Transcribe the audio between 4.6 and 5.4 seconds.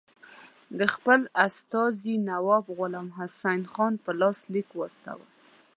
واستاوه.